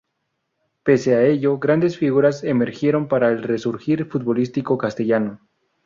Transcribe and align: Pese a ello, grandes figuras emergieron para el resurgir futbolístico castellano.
Pese 0.81 1.15
a 1.15 1.21
ello, 1.27 1.59
grandes 1.59 1.95
figuras 1.95 2.43
emergieron 2.43 3.07
para 3.07 3.29
el 3.29 3.43
resurgir 3.43 4.07
futbolístico 4.09 4.75
castellano. 4.75 5.39